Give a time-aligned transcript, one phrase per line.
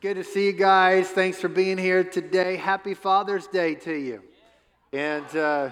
[0.00, 1.08] good to see you guys.
[1.10, 2.56] Thanks for being here today.
[2.56, 4.22] Happy Father's Day to you.
[4.94, 5.70] And uh,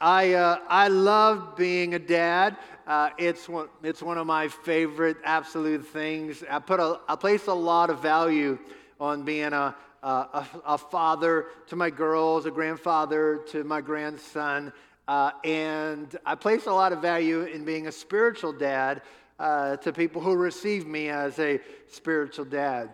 [0.00, 2.56] I, uh, I love being a dad.
[2.88, 6.42] Uh, it's, one, it's one of my favorite absolute things.
[6.50, 8.58] I, put a, I place a lot of value
[8.98, 14.72] on being a, a, a father to my girls, a grandfather to my grandson.
[15.06, 19.02] Uh, and I place a lot of value in being a spiritual dad
[19.38, 22.90] uh, to people who receive me as a spiritual dad.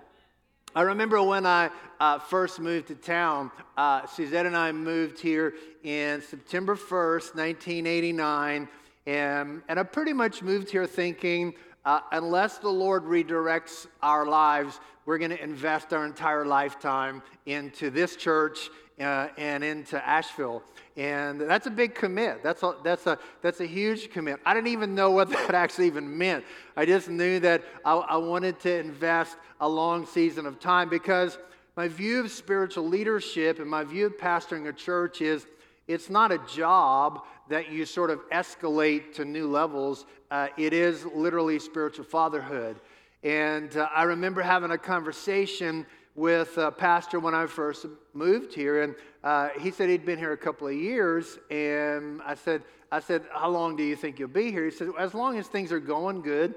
[0.75, 1.69] I remember when I
[2.01, 8.69] uh, first moved to town, uh, Suzette and I moved here in September 1st, 1989.
[9.07, 11.53] And, and I pretty much moved here thinking,
[11.85, 17.91] uh, unless the Lord redirects our lives, we're going to invest our entire lifetime into
[17.91, 18.71] this church
[19.01, 20.63] uh, and into Asheville.
[20.97, 22.43] And that's a big commit.
[22.43, 24.41] That's a, that's, a, that's a huge commit.
[24.45, 26.45] I didn't even know what that actually even meant.
[26.77, 31.39] I just knew that I, I wanted to invest a long season of time because
[31.77, 35.47] my view of spiritual leadership and my view of pastoring a church is
[35.89, 40.07] it's not a job that you sort of escalate to new levels.
[40.31, 42.77] Uh, it is literally spiritual fatherhood.
[43.23, 48.83] And uh, I remember having a conversation with a pastor when I first moved here,
[48.83, 51.39] and uh, he said he'd been here a couple of years.
[51.51, 54.65] And I said, I said, how long do you think you'll be here?
[54.65, 56.55] He said, as long as things are going good.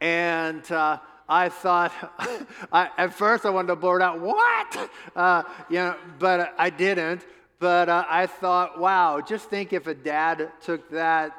[0.00, 1.92] And uh, I thought,
[2.72, 4.90] I, at first I wanted to blurt out, what?
[5.14, 7.24] Uh, you know, but I didn't.
[7.60, 11.36] But uh, I thought, wow, just think if a dad took that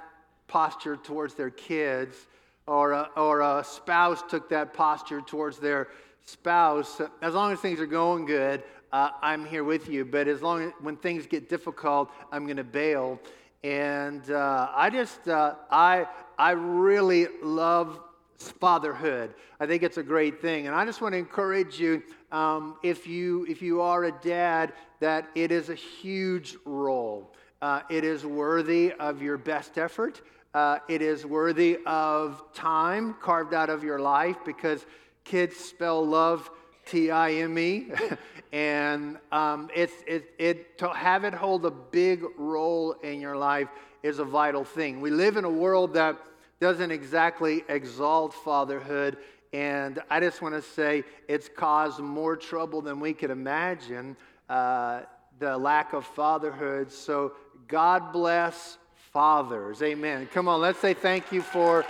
[0.47, 2.27] posture towards their kids,
[2.71, 5.89] or a, or a spouse took that posture towards their
[6.23, 10.05] spouse, as long as things are going good, uh, I'm here with you.
[10.05, 13.19] But as long as when things get difficult, I'm going to bail.
[13.61, 17.99] And uh, I just, uh, I, I really love
[18.37, 19.33] fatherhood.
[19.59, 20.67] I think it's a great thing.
[20.67, 24.71] And I just want to encourage you, um, if you if you are a dad,
[25.01, 27.33] that it is a huge role.
[27.61, 30.21] Uh, it is worthy of your best effort.
[30.53, 34.85] Uh, it is worthy of time carved out of your life because
[35.23, 36.49] Kids spell love
[36.85, 37.87] T I M E.
[38.51, 43.69] and um, it's, it, it, to have it hold a big role in your life
[44.03, 44.99] is a vital thing.
[44.99, 46.17] We live in a world that
[46.59, 49.17] doesn't exactly exalt fatherhood.
[49.53, 54.17] And I just want to say it's caused more trouble than we could imagine,
[54.49, 55.01] uh,
[55.39, 56.91] the lack of fatherhood.
[56.91, 57.33] So
[57.67, 58.77] God bless
[59.11, 59.81] fathers.
[59.81, 60.27] Amen.
[60.33, 61.83] Come on, let's say thank you for,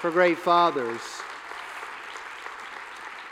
[0.00, 1.00] for great fathers.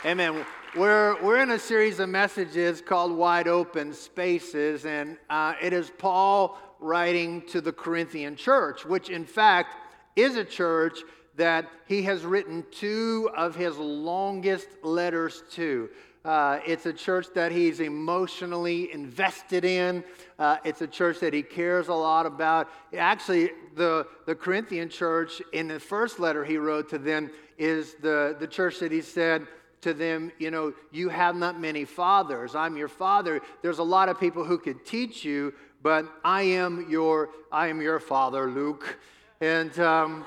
[0.03, 0.43] Amen.
[0.75, 5.91] We're, we're in a series of messages called Wide Open Spaces, and uh, it is
[5.97, 9.75] Paul writing to the Corinthian church, which in fact
[10.15, 10.99] is a church
[11.35, 15.89] that he has written two of his longest letters to.
[16.25, 20.03] Uh, it's a church that he's emotionally invested in.
[20.39, 22.67] Uh, it's a church that he cares a lot about.
[22.97, 28.35] Actually, the, the Corinthian church, in the first letter he wrote to them, is the,
[28.39, 29.45] the church that he said,
[29.81, 32.55] to them, you know, you have not many fathers.
[32.55, 33.39] I'm your father.
[33.61, 35.53] There's a lot of people who could teach you,
[35.83, 38.97] but I am your, I am your father, Luke.
[39.41, 40.25] And, um,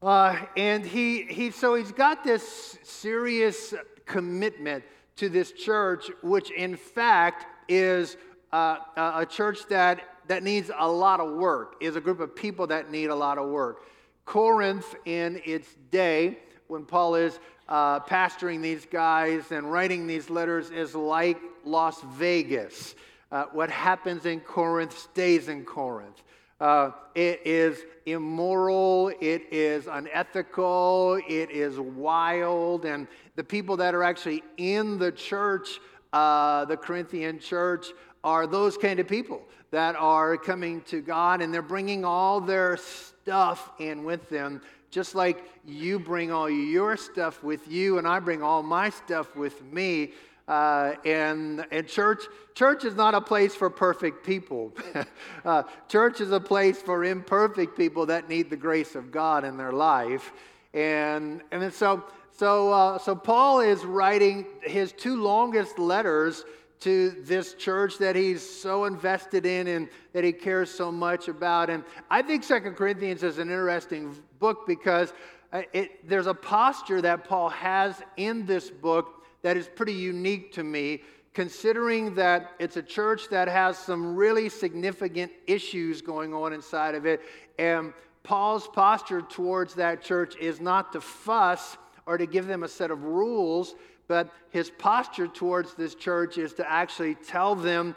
[0.00, 3.74] uh, and he, he, so he's got this serious
[4.06, 4.82] commitment
[5.16, 8.16] to this church, which in fact is
[8.52, 12.66] uh, a church that, that needs a lot of work, is a group of people
[12.68, 13.82] that need a lot of work.
[14.24, 17.38] Corinth in its day, when Paul is
[17.68, 22.94] uh, pastoring these guys and writing these letters is like Las Vegas.
[23.30, 26.22] Uh, what happens in Corinth stays in Corinth.
[26.60, 34.02] Uh, it is immoral, it is unethical, it is wild, and the people that are
[34.02, 35.80] actually in the church,
[36.12, 37.88] uh, the Corinthian church,
[38.22, 42.76] are those kind of people that are coming to God and they're bringing all their
[42.76, 44.60] stuff in with them
[44.94, 49.34] just like you bring all your stuff with you and I bring all my stuff
[49.34, 50.12] with me.
[50.46, 52.22] Uh, and, and church,
[52.54, 54.72] church is not a place for perfect people.
[55.44, 59.56] uh, church is a place for imperfect people that need the grace of God in
[59.56, 60.32] their life.
[60.72, 62.04] And, and so,
[62.36, 66.44] so, uh, so Paul is writing his two longest letters
[66.80, 71.70] to this church that he's so invested in and that he cares so much about.
[71.70, 75.14] And I think Second Corinthians is an interesting book because
[75.52, 80.52] uh, it, there's a posture that Paul has in this book that is pretty unique
[80.54, 81.02] to me,
[81.34, 87.06] considering that it's a church that has some really significant issues going on inside of
[87.06, 87.20] it.
[87.58, 87.92] And
[88.24, 91.76] Paul's posture towards that church is not to fuss
[92.06, 93.74] or to give them a set of rules,
[94.08, 97.94] but his posture towards this church is to actually tell them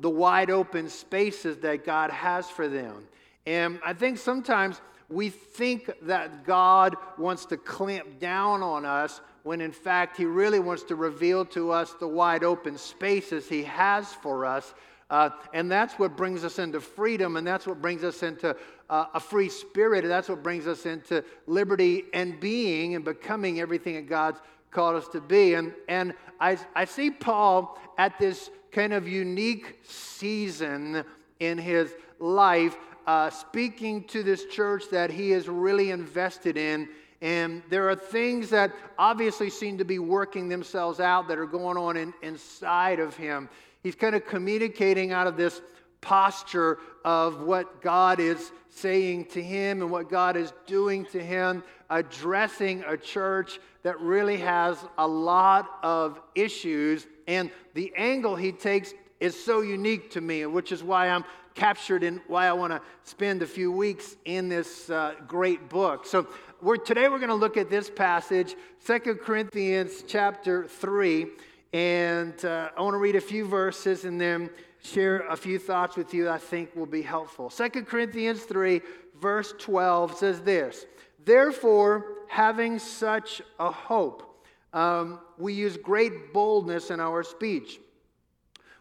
[0.00, 3.06] the wide open spaces that God has for them.
[3.46, 9.60] And I think sometimes we think that God wants to clamp down on us when
[9.60, 14.12] in fact He really wants to reveal to us the wide open spaces He has
[14.12, 14.74] for us.
[15.10, 18.54] Uh, and that's what brings us into freedom, and that's what brings us into
[18.90, 23.60] uh, a free spirit, and that's what brings us into liberty and being and becoming
[23.60, 24.40] everything that God's
[24.70, 25.54] called us to be.
[25.54, 31.04] And, and I, I see Paul at this kind of unique season
[31.40, 32.76] in his life,
[33.06, 36.88] uh, speaking to this church that he is really invested in
[37.20, 41.76] and there are things that obviously seem to be working themselves out that are going
[41.76, 43.48] on in, inside of him.
[43.82, 45.60] He's kind of communicating out of this
[46.00, 51.62] posture of what God is saying to him and what God is doing to him,
[51.90, 57.06] addressing a church that really has a lot of issues.
[57.26, 62.04] And the angle he takes is so unique to me, which is why I'm captured
[62.04, 66.06] in why I want to spend a few weeks in this uh, great book.
[66.06, 66.28] So
[66.62, 71.26] we're, today we're going to look at this passage, Second Corinthians chapter 3.
[71.72, 74.50] And uh, I want to read a few verses and then
[74.82, 77.50] share a few thoughts with you I think will be helpful.
[77.50, 78.80] Second Corinthians 3,
[79.20, 80.86] verse 12 says this
[81.24, 87.80] Therefore, having such a hope, um, we use great boldness in our speech.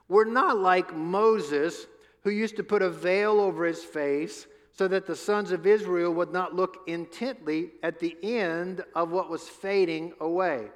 [0.07, 1.88] We're not like Moses,
[2.24, 6.13] who used to put a veil over his face so that the sons of Israel
[6.13, 10.68] would not look intently at the end of what was fading away.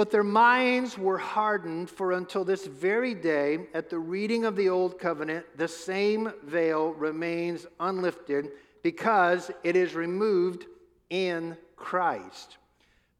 [0.00, 4.70] But their minds were hardened, for until this very day, at the reading of the
[4.70, 8.48] Old Covenant, the same veil remains unlifted
[8.82, 10.64] because it is removed
[11.10, 12.56] in Christ.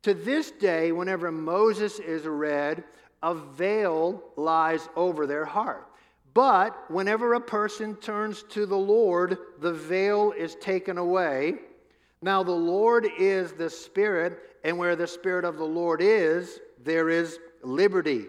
[0.05, 2.82] To this day, whenever Moses is read,
[3.23, 5.87] a veil lies over their heart.
[6.32, 11.56] But whenever a person turns to the Lord, the veil is taken away.
[12.23, 17.09] Now, the Lord is the Spirit, and where the Spirit of the Lord is, there
[17.09, 18.27] is liberty.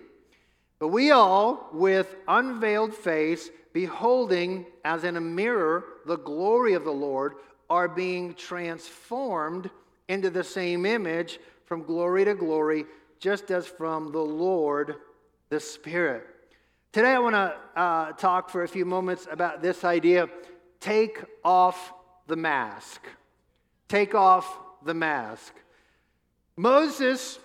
[0.79, 6.91] But we all, with unveiled face, beholding as in a mirror the glory of the
[6.91, 7.35] Lord,
[7.69, 9.69] are being transformed
[10.09, 12.85] into the same image from glory to glory,
[13.19, 14.95] just as from the Lord
[15.49, 16.27] the Spirit.
[16.91, 20.27] Today, I want to uh, talk for a few moments about this idea
[20.81, 21.93] take off
[22.27, 23.01] the mask.
[23.87, 25.53] Take off the mask.
[26.57, 27.39] Moses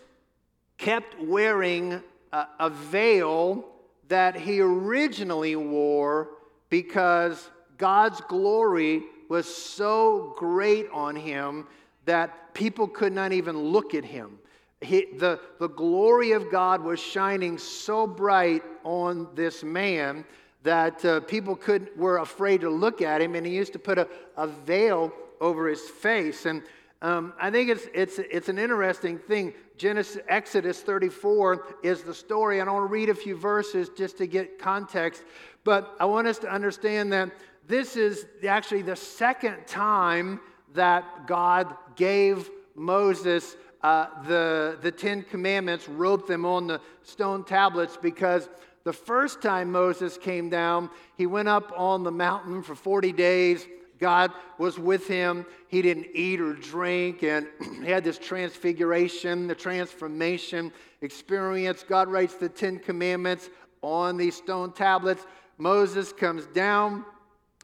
[0.79, 2.03] kept wearing
[2.33, 3.65] a, a veil
[4.09, 6.29] that he originally wore
[6.71, 11.67] because God's glory was so great on him
[12.05, 14.39] that people could not even look at him
[14.81, 20.25] he, the, the glory of God was shining so bright on this man
[20.63, 23.99] that uh, people could, were afraid to look at him, and he used to put
[23.99, 26.45] a, a veil over his face.
[26.45, 26.63] And
[27.03, 29.55] um, I think it's, it's, it's an interesting thing.
[29.77, 34.17] Genesis, Exodus 34 is the story, and I want to read a few verses just
[34.19, 35.23] to get context.
[35.65, 37.31] But I want us to understand that
[37.69, 40.41] this is actually the second time
[40.75, 47.97] that God gave Moses uh, the, the Ten Commandments, wrote them on the stone tablets
[48.01, 48.49] because
[48.85, 53.67] the first time Moses came down, he went up on the mountain for 40 days.
[53.99, 55.47] God was with him.
[55.69, 57.47] He didn't eat or drink, and
[57.83, 61.85] he had this transfiguration, the transformation experience.
[61.87, 63.49] God writes the Ten Commandments
[63.83, 65.27] on these stone tablets.
[65.59, 67.05] Moses comes down,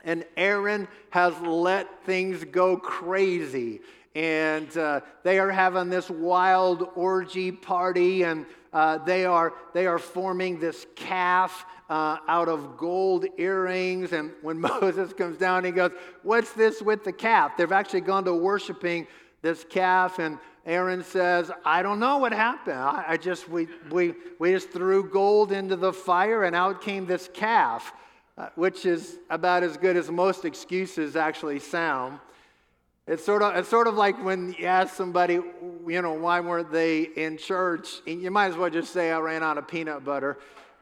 [0.04, 3.80] and Aaron has let things go crazy
[4.14, 9.98] and uh, they are having this wild orgy party, and uh, they, are, they are
[9.98, 14.12] forming this calf uh, out of gold earrings.
[14.12, 15.92] And when Moses comes down, he goes,
[16.22, 17.52] What's this with the calf?
[17.56, 19.06] They've actually gone to worshiping
[19.40, 22.78] this calf, and Aaron says, I don't know what happened.
[22.78, 27.06] I, I just, we, we, we just threw gold into the fire, and out came
[27.06, 27.92] this calf.
[28.38, 32.18] Uh, which is about as good as most excuses actually sound.
[33.08, 36.70] It's sort of it's sort of like when you ask somebody, you know, why weren't
[36.70, 38.00] they in church?
[38.06, 40.38] And you might as well just say I ran out of peanut butter,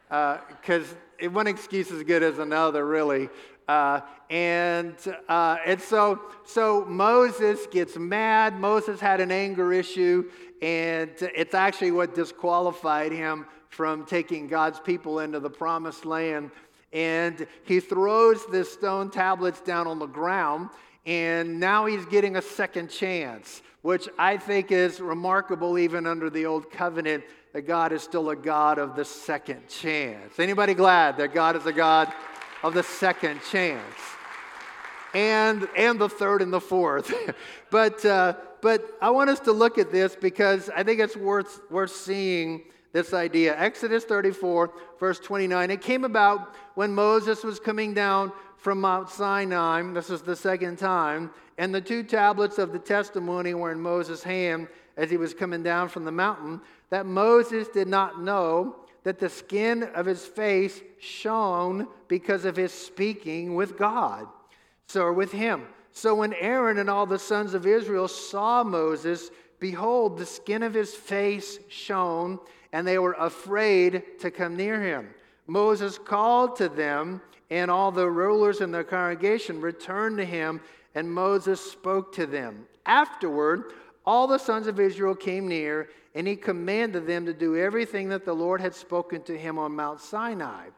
[0.09, 3.31] because uh, one excuse is good as another, really.
[3.67, 4.97] Uh, and
[5.31, 8.61] uh, and so so Moses gets mad.
[8.61, 15.21] Moses had an anger issue, and it's actually what disqualified him from taking God's people
[15.21, 16.51] into the promised land.
[16.93, 20.69] And he throws the stone tablets down on the ground
[21.07, 26.47] and now he's getting a second chance, which I think is remarkable even under the
[26.47, 30.39] old covenant that God is still a God of the second chance.
[30.39, 32.13] Anybody glad that God is a God
[32.63, 33.83] of the second chance?
[35.15, 37.13] And, and the third and the fourth.
[37.71, 41.61] but, uh, but I want us to look at this because I think it's worth,
[41.71, 43.59] worth seeing this idea.
[43.59, 45.71] Exodus 34, verse 29.
[45.71, 49.83] It came about when Moses was coming down from Mount Sinai.
[49.93, 51.31] This is the second time.
[51.59, 55.63] And the two tablets of the testimony were in Moses' hand as he was coming
[55.63, 60.83] down from the mountain, that Moses did not know that the skin of his face
[60.99, 64.27] shone because of his speaking with God.
[64.89, 65.67] So, with him.
[65.93, 70.75] So, when Aaron and all the sons of Israel saw Moses, behold, the skin of
[70.75, 72.39] his face shone,
[72.73, 75.09] and they were afraid to come near him.
[75.47, 80.61] Moses called to them, and all the rulers in the congregation returned to him,
[80.95, 82.67] and Moses spoke to them.
[82.87, 83.73] Afterward,
[84.07, 88.25] all the sons of Israel came near, and he commanded them to do everything that
[88.25, 90.69] the Lord had spoken to him on Mount Sinai.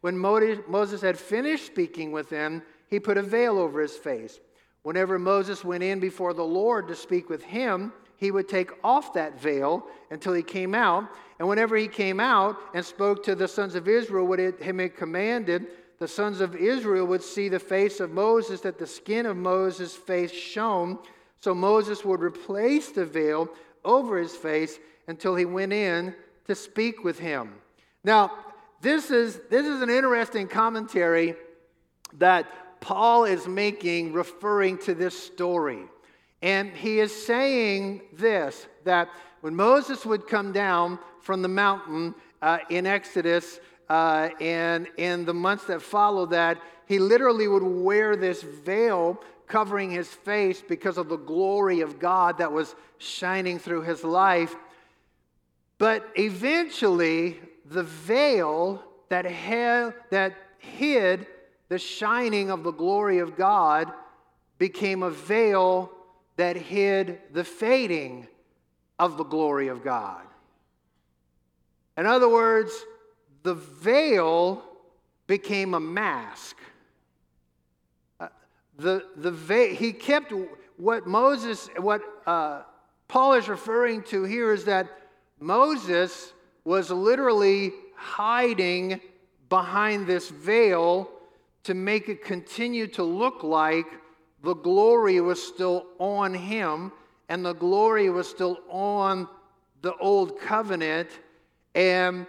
[0.00, 4.40] When Moses had finished speaking with them, he put a veil over his face.
[4.82, 9.12] Whenever Moses went in before the Lord to speak with him, he would take off
[9.14, 11.04] that veil until he came out.
[11.38, 14.96] And whenever he came out and spoke to the sons of Israel what him had
[14.96, 15.68] commanded,
[16.00, 19.94] the sons of Israel would see the face of Moses, that the skin of Moses'
[19.94, 20.98] face shone
[21.40, 23.48] so Moses would replace the veil
[23.84, 24.78] over his face
[25.08, 26.14] until he went in
[26.46, 27.54] to speak with him.
[28.04, 28.32] Now,
[28.80, 31.34] this is, this is an interesting commentary
[32.18, 32.46] that
[32.80, 35.82] Paul is making referring to this story.
[36.42, 39.08] And he is saying this that
[39.42, 45.34] when Moses would come down from the mountain uh, in Exodus uh, and in the
[45.34, 51.08] months that followed that, he literally would wear this veil covering his face because of
[51.08, 54.54] the glory of God that was shining through his life.
[55.78, 61.26] But eventually, the veil that, had, that hid
[61.68, 63.92] the shining of the glory of God
[64.58, 65.90] became a veil
[66.36, 68.28] that hid the fading
[69.00, 70.22] of the glory of God.
[71.96, 72.72] In other words,
[73.42, 74.62] the veil
[75.26, 76.56] became a mask
[78.80, 80.32] the, the veil, he kept
[80.76, 82.62] what Moses, what uh,
[83.08, 84.88] Paul is referring to here is that
[85.38, 86.32] Moses
[86.64, 89.00] was literally hiding
[89.48, 91.10] behind this veil
[91.64, 93.86] to make it continue to look like
[94.42, 96.92] the glory was still on him
[97.28, 99.28] and the glory was still on
[99.82, 101.08] the old covenant.
[101.74, 102.26] And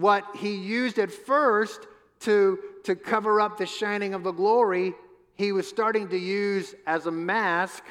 [0.00, 1.86] what he used at first
[2.20, 4.94] to, to cover up the shining of the glory,
[5.34, 7.84] he was starting to use as a mask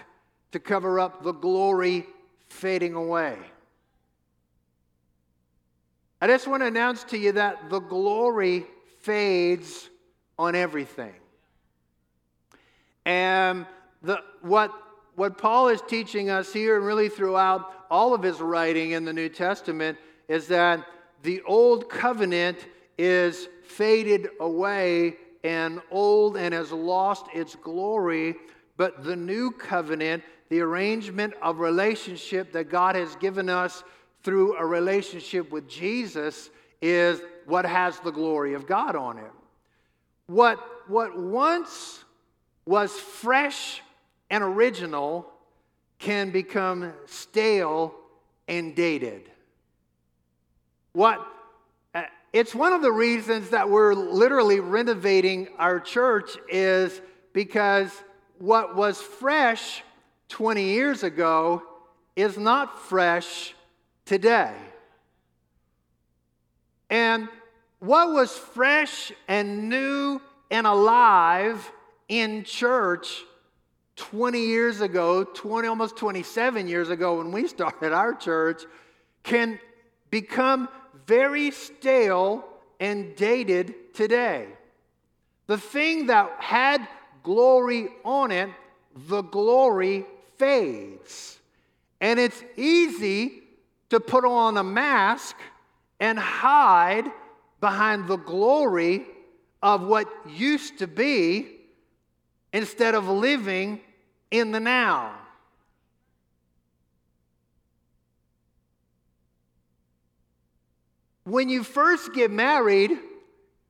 [0.52, 2.06] to cover up the glory
[2.48, 3.38] fading away.
[6.22, 8.66] I just want to announce to you that the glory
[9.02, 9.90] fades
[10.38, 11.14] on everything.
[13.06, 13.66] And
[14.02, 14.72] the, what,
[15.16, 19.14] what Paul is teaching us here, and really throughout all of his writing in the
[19.14, 19.98] New Testament,
[20.28, 20.86] is that
[21.24, 28.36] the old covenant is faded away and old and has lost its glory,
[28.78, 33.84] but the new covenant, the arrangement of relationship that God has given us
[34.24, 36.50] through a relationship with Jesus,
[36.82, 39.32] is what has the glory of God on it.
[40.28, 42.04] What, what once
[42.66, 43.82] was fresh
[44.30, 45.26] and original
[45.98, 47.96] can become stale
[48.48, 49.30] and dated.
[50.94, 51.26] What
[51.94, 52.04] uh,
[52.34, 57.02] it's one of the reasons that we're literally renovating our church is
[57.34, 57.92] because
[58.38, 59.84] what was fresh
[60.30, 61.64] 20 years ago
[62.16, 63.54] is not fresh
[64.06, 64.54] today.
[66.90, 67.30] And
[67.80, 71.72] what was fresh and new and alive
[72.08, 73.24] in church
[73.96, 78.64] 20 years ago, 20 almost 27 years ago when we started our church
[79.24, 79.60] can
[80.10, 80.70] become
[81.10, 82.46] very stale
[82.80, 84.46] and dated today.
[85.48, 86.88] The thing that had
[87.24, 88.50] glory on it,
[88.96, 90.06] the glory
[90.38, 91.40] fades.
[92.00, 93.42] And it's easy
[93.90, 95.36] to put on a mask
[96.00, 97.12] and hide
[97.60, 99.06] behind the glory
[99.64, 101.48] of what used to be
[102.54, 103.82] instead of living
[104.30, 105.19] in the now.
[111.30, 112.92] When you first get married,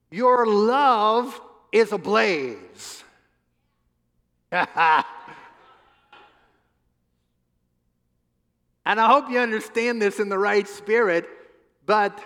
[0.10, 1.40] your love
[1.74, 3.04] is ablaze.
[4.52, 4.66] and
[8.86, 11.28] I hope you understand this in the right spirit.
[11.86, 12.20] but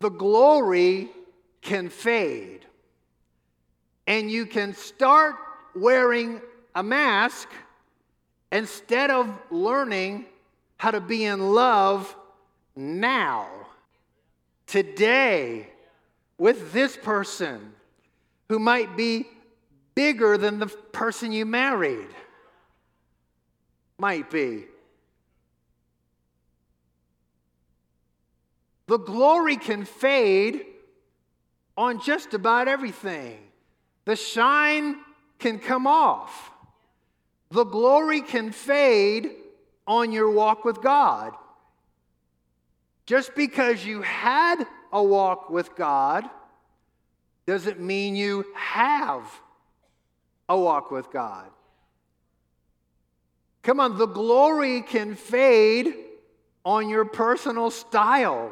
[0.00, 1.08] the glory
[1.60, 2.66] can fade.
[4.08, 5.36] And you can start
[5.76, 6.40] wearing
[6.74, 7.48] a mask
[8.50, 10.26] instead of learning
[10.76, 12.16] how to be in love
[12.74, 13.48] now,
[14.72, 15.68] today,
[16.38, 17.74] with this person
[18.48, 19.26] who might be
[19.94, 22.08] bigger than the person you married.
[23.98, 24.64] Might be.
[28.86, 30.64] The glory can fade
[31.76, 33.40] on just about everything.
[34.06, 34.96] The shine
[35.38, 36.50] can come off.
[37.50, 39.32] The glory can fade
[39.86, 41.34] on your walk with God.
[43.12, 46.24] Just because you had a walk with God
[47.44, 49.22] doesn't mean you have
[50.48, 51.50] a walk with God.
[53.62, 55.94] Come on, the glory can fade
[56.64, 58.50] on your personal style.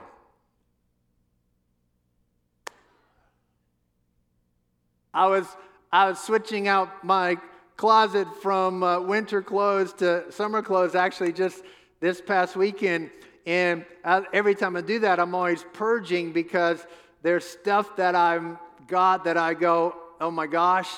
[5.14, 5.46] I was,
[5.90, 7.38] I was switching out my
[7.78, 11.64] closet from uh, winter clothes to summer clothes actually just
[12.00, 13.10] this past weekend.
[13.46, 16.84] And I, every time I do that, I'm always purging because
[17.22, 18.56] there's stuff that I've
[18.86, 20.90] got that I go, oh my gosh,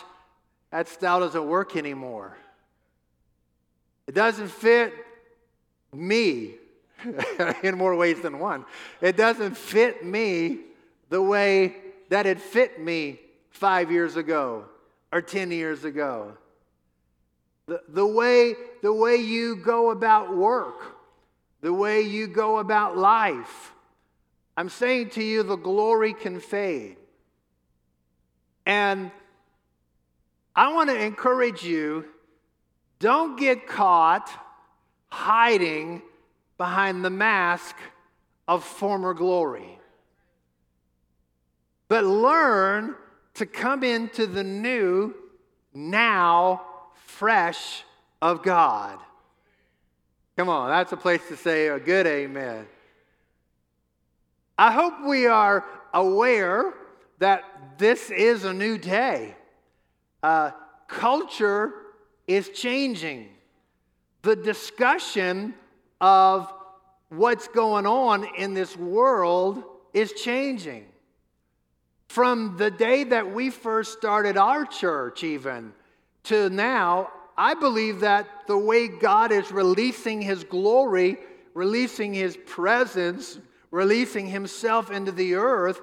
[0.70, 2.36] that style doesn't work anymore.
[4.06, 4.92] It doesn't fit
[5.92, 6.54] me
[7.62, 8.64] in more ways than one.
[9.00, 10.60] It doesn't fit me
[11.10, 11.76] the way
[12.08, 13.20] that it fit me
[13.50, 14.64] five years ago
[15.12, 16.32] or 10 years ago.
[17.66, 20.96] The, the, way, the way you go about work,
[21.62, 23.72] the way you go about life.
[24.56, 26.96] I'm saying to you, the glory can fade.
[28.66, 29.10] And
[30.54, 32.04] I want to encourage you
[32.98, 34.30] don't get caught
[35.08, 36.02] hiding
[36.58, 37.74] behind the mask
[38.46, 39.78] of former glory,
[41.88, 42.94] but learn
[43.34, 45.14] to come into the new,
[45.74, 46.62] now,
[46.94, 47.82] fresh
[48.20, 48.98] of God.
[50.36, 52.66] Come on, that's a place to say a good amen.
[54.56, 56.72] I hope we are aware
[57.18, 57.44] that
[57.78, 59.36] this is a new day.
[60.22, 60.52] Uh,
[60.88, 61.72] culture
[62.26, 63.28] is changing.
[64.22, 65.54] The discussion
[66.00, 66.52] of
[67.10, 70.86] what's going on in this world is changing.
[72.08, 75.72] From the day that we first started our church, even
[76.24, 81.16] to now, I believe that the way God is releasing His glory,
[81.54, 83.38] releasing His presence,
[83.70, 85.80] releasing Himself into the earth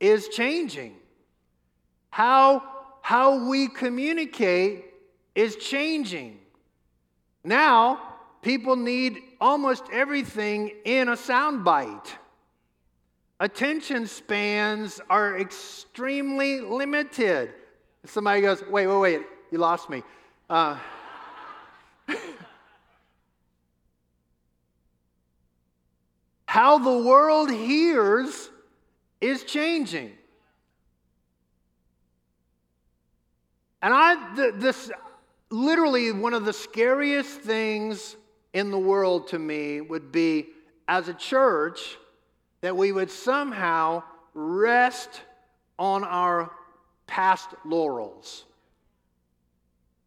[0.00, 0.96] is changing.
[2.10, 2.62] How,
[3.02, 4.86] how we communicate
[5.34, 6.38] is changing.
[7.44, 8.00] Now,
[8.42, 12.08] people need almost everything in a soundbite.
[13.40, 17.54] Attention spans are extremely limited.
[18.04, 20.02] Somebody goes, wait, wait, wait, you lost me.
[20.48, 20.78] Uh,
[26.46, 28.50] how the world hears
[29.20, 30.12] is changing.
[33.82, 34.90] And I, this,
[35.50, 38.16] literally, one of the scariest things
[38.52, 40.48] in the world to me would be
[40.88, 41.96] as a church
[42.60, 44.02] that we would somehow
[44.34, 45.20] rest
[45.78, 46.50] on our
[47.06, 48.44] past laurels.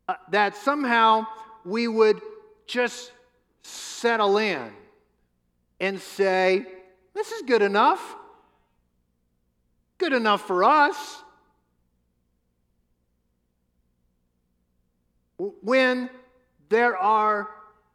[0.07, 1.25] Uh, that somehow
[1.63, 2.21] we would
[2.65, 3.11] just
[3.63, 4.71] settle in
[5.79, 6.65] and say,
[7.13, 8.15] This is good enough.
[9.97, 11.23] Good enough for us.
[15.37, 16.09] When
[16.69, 17.49] there are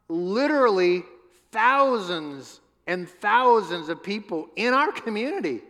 [0.09, 1.03] literally
[1.51, 5.61] thousands and thousands of people in our community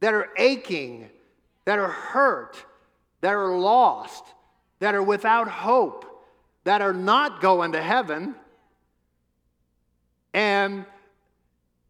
[0.00, 1.10] that are aching,
[1.64, 2.56] that are hurt,
[3.20, 4.24] that are lost,
[4.80, 6.04] that are without hope,
[6.64, 8.34] that are not going to heaven.
[10.34, 10.84] And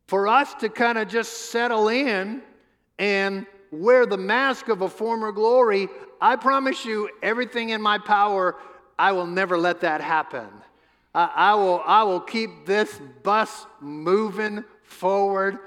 [0.06, 2.42] for us to kind of just settle in
[2.98, 5.88] and wear the mask of a former glory,
[6.20, 8.56] I promise you, everything in my power,
[8.98, 10.48] I will never let that happen.
[11.14, 15.58] I, I, will, I will keep this bus moving forward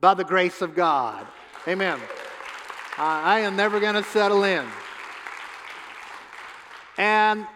[0.00, 1.26] by the grace of God.
[1.68, 2.00] Amen.
[2.96, 4.66] I, I am never going to settle in.
[7.00, 7.46] And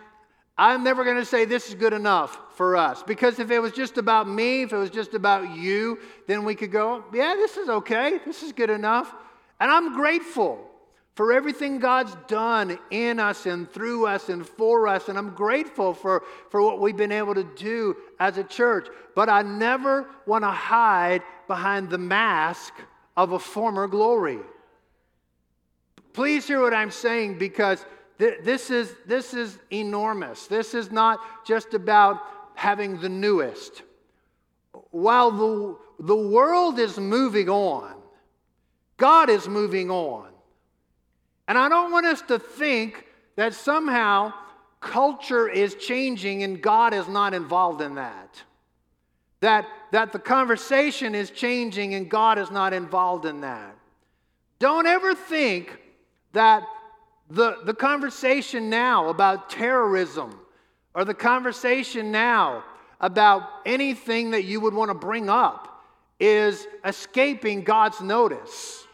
[0.57, 3.03] I'm never going to say this is good enough for us.
[3.03, 6.55] Because if it was just about me, if it was just about you, then we
[6.55, 8.21] could go, yeah, this is okay.
[8.25, 9.15] This is good enough.
[9.61, 10.71] And I'm grateful
[11.15, 15.11] for everything God's done in us and through us and for us.
[15.11, 18.89] And I'm grateful for, for what we've been able to do as a church.
[19.15, 22.73] But I never want to hide behind the mask
[23.15, 24.39] of a former glory.
[26.15, 27.85] Please hear what I'm saying because
[28.19, 30.47] this, is, this is enormous.
[30.47, 32.21] This is not just about
[32.55, 33.83] having the newest.
[34.91, 37.95] While the, the world is moving on,
[38.97, 40.29] God is moving on.
[41.49, 43.05] And I don't want us to think
[43.37, 44.33] that somehow
[44.81, 48.43] culture is changing and God is not involved in that.
[49.41, 53.77] That, that the conversation is changing and God is not involved in that.
[54.59, 55.77] Don't ever think
[56.33, 56.63] that
[57.31, 60.39] the, the conversation now about terrorism
[60.95, 62.65] or the conversation now
[63.01, 65.85] about anything that you would want to bring up
[66.21, 68.87] is escaping God's notice.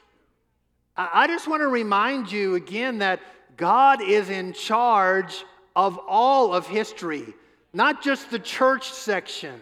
[0.96, 3.20] I just want to remind you again that
[3.56, 5.44] God is in charge
[5.76, 7.34] of all of history,
[7.72, 9.60] not just the church section,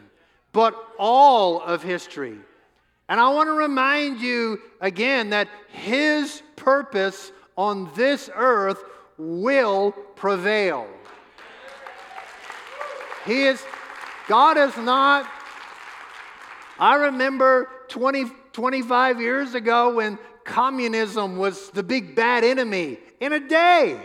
[0.53, 2.39] but all of history.
[3.09, 8.83] And I want to remind you again that His purpose on this earth
[9.19, 10.87] will prevail.
[13.27, 13.63] He is,
[14.29, 15.29] God is not.
[16.79, 22.99] I remember 20, 25 years ago when communism was the big bad enemy.
[23.19, 24.01] In a day,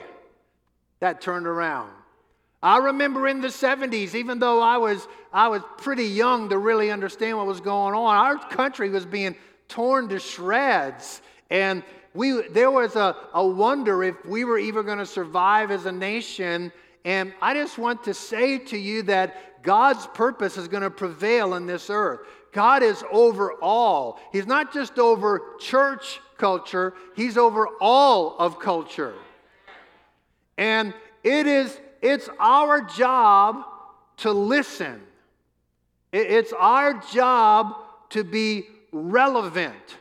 [0.99, 1.91] that turned around.
[2.63, 6.89] I remember in the 70s, even though I was, I was pretty young to really
[6.89, 9.35] understand what was going on, our country was being
[9.67, 11.21] torn to shreds.
[11.51, 11.83] And
[12.13, 15.91] we, there was a, a wonder if we were even going to survive as a
[15.91, 16.71] nation.
[17.05, 21.55] And I just want to say to you that God's purpose is going to prevail
[21.55, 22.21] in this earth.
[22.51, 24.19] God is over all.
[24.31, 29.13] He's not just over church culture, He's over all of culture.
[30.57, 33.63] And it is it's our job
[34.17, 35.01] to listen.
[36.11, 37.75] It's our job
[38.09, 39.97] to be relevant.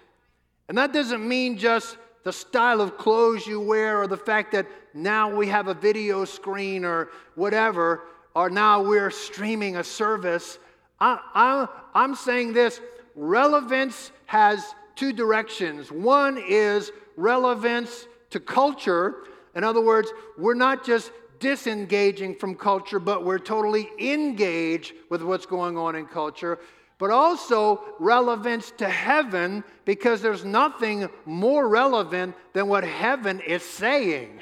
[0.68, 4.66] And that doesn't mean just the style of clothes you wear or the fact that
[4.94, 8.02] now we have a video screen or whatever,
[8.34, 10.58] or now we're streaming a service.
[11.00, 12.80] I, am saying this
[13.14, 15.90] relevance has two directions.
[15.90, 19.24] One is relevance to culture.
[19.54, 25.44] In other words, we're not just disengaging from culture, but we're totally engaged with what's
[25.44, 26.58] going on in culture.
[27.02, 34.40] But also relevance to heaven, because there's nothing more relevant than what heaven is saying.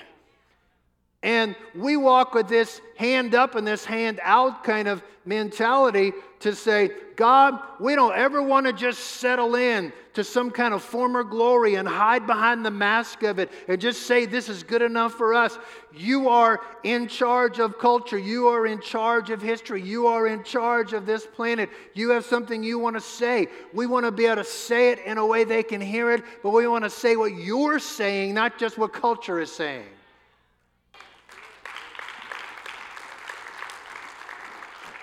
[1.22, 6.54] And we walk with this hand up and this hand out kind of mentality to
[6.54, 11.22] say, God, we don't ever want to just settle in to some kind of former
[11.22, 15.12] glory and hide behind the mask of it and just say this is good enough
[15.12, 15.58] for us.
[15.94, 18.18] You are in charge of culture.
[18.18, 19.82] You are in charge of history.
[19.82, 21.68] You are in charge of this planet.
[21.92, 23.48] You have something you want to say.
[23.74, 26.24] We want to be able to say it in a way they can hear it,
[26.42, 29.84] but we want to say what you're saying, not just what culture is saying.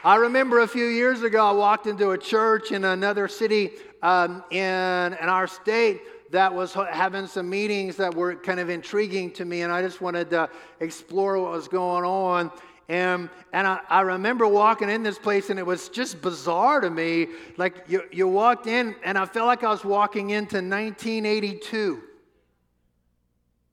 [0.04, 3.72] I remember a few years ago, I walked into a church in another city
[4.04, 9.32] um, in, in our state that was having some meetings that were kind of intriguing
[9.32, 10.50] to me, and I just wanted to
[10.82, 12.52] explore what was going on.
[12.90, 16.90] And, and I, I, remember walking in this place, and it was just bizarre to
[16.90, 17.28] me.
[17.58, 22.04] Like, you, you walked in, and I felt like I was walking into 1982.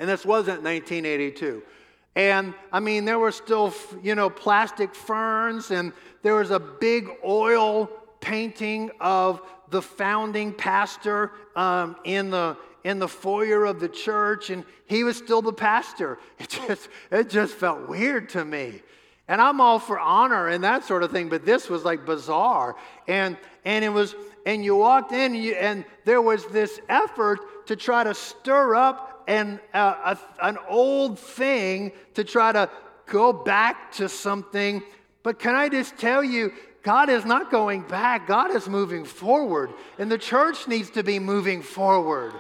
[0.01, 1.63] And this wasn't 1982.
[2.17, 7.09] And I mean, there were still, you know, plastic ferns, and there was a big
[7.25, 14.51] oil painting of the founding pastor um, in the in the foyer of the church,
[14.51, 16.19] and he was still the pastor.
[16.39, 18.83] It just it just felt weird to me.
[19.27, 22.77] And I'm all for honor and that sort of thing, but this was like bizarre.
[23.09, 24.15] And and it was
[24.47, 28.75] and you walked in and, you, and there was this effort to try to stir
[28.75, 32.71] up an, uh, a, an old thing to try to
[33.07, 34.83] go back to something.
[35.23, 39.73] But can I just tell you, God is not going back, God is moving forward,
[39.99, 42.35] and the church needs to be moving forward.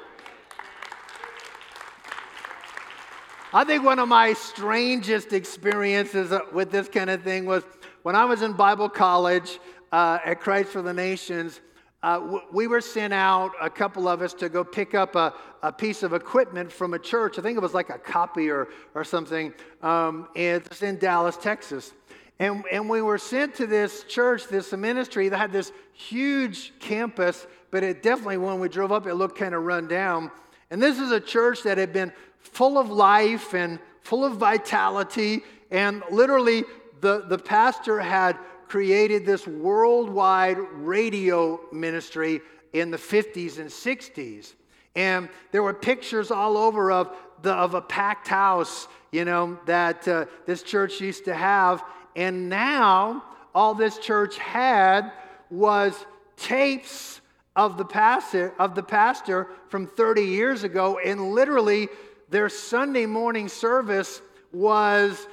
[3.54, 7.62] I think one of my strangest experiences uh, with this kind of thing was
[8.02, 9.60] when I was in Bible college
[9.92, 11.60] uh, at Christ for the Nations
[12.04, 15.72] uh, we were sent out, a couple of us, to go pick up a, a,
[15.72, 17.38] piece of equipment from a church.
[17.38, 19.54] I think it was like a copier or something.
[19.82, 21.94] Um, it's in Dallas, Texas.
[22.38, 27.46] And, and we were sent to this church, this ministry that had this huge campus,
[27.70, 30.30] but it definitely, when we drove up, it looked kind of run down.
[30.70, 35.40] And this is a church that had been full of life and full of vitality.
[35.70, 36.64] And literally,
[37.00, 38.36] the, the pastor had
[38.68, 42.40] created this worldwide radio ministry
[42.72, 44.54] in the 50s and 60s.
[44.96, 50.06] And there were pictures all over of, the, of a packed house, you know, that
[50.06, 51.82] uh, this church used to have.
[52.16, 53.24] And now,
[53.54, 55.12] all this church had
[55.50, 55.94] was
[56.36, 57.20] tapes
[57.56, 60.98] of the pastor, of the pastor from 30 years ago.
[60.98, 61.88] And literally,
[62.28, 64.20] their Sunday morning service
[64.52, 65.28] was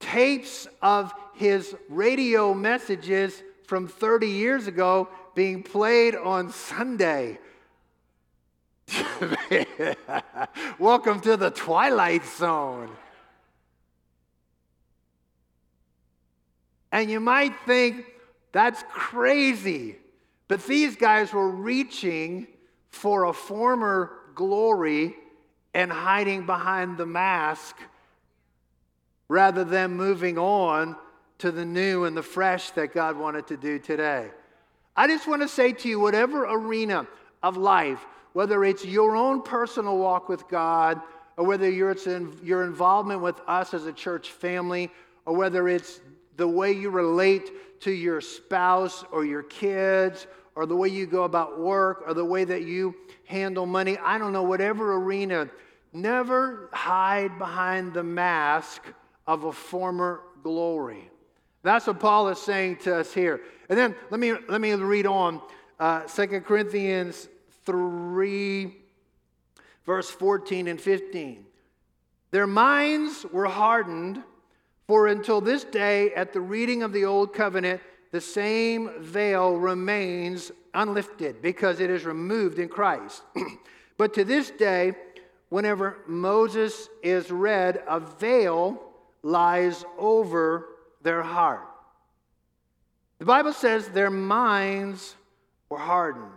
[0.00, 7.38] tapes of his radio messages from 30 years ago being played on Sunday.
[10.78, 12.90] Welcome to the Twilight Zone.
[16.92, 18.04] And you might think
[18.52, 19.96] that's crazy,
[20.46, 22.46] but these guys were reaching
[22.90, 25.16] for a former glory
[25.72, 27.76] and hiding behind the mask
[29.28, 30.94] rather than moving on
[31.38, 34.30] to the new and the fresh that God wanted to do today.
[34.96, 37.06] I just want to say to you, whatever arena
[37.42, 41.00] of life, whether it's your own personal walk with God,
[41.36, 44.90] or whether it's in, your involvement with us as a church family,
[45.26, 46.00] or whether it's
[46.36, 51.24] the way you relate to your spouse or your kids, or the way you go
[51.24, 52.94] about work, or the way that you
[53.24, 55.48] handle money, I don't know, whatever arena,
[55.92, 58.82] never hide behind the mask
[59.26, 61.10] of a former glory.
[61.64, 63.40] That's what Paul is saying to us here.
[63.70, 65.40] And then let me, let me read on
[65.80, 67.26] uh, 2 Corinthians
[67.64, 68.76] 3,
[69.86, 71.46] verse 14 and 15.
[72.32, 74.22] Their minds were hardened,
[74.86, 77.80] for until this day, at the reading of the Old Covenant,
[78.12, 83.22] the same veil remains unlifted because it is removed in Christ.
[83.96, 84.92] but to this day,
[85.48, 88.82] whenever Moses is read, a veil
[89.22, 90.68] lies over
[91.04, 91.68] their heart.
[93.20, 95.14] The Bible says their minds
[95.68, 96.32] were hardened.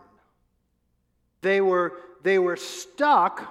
[1.42, 3.44] They were, they were stuck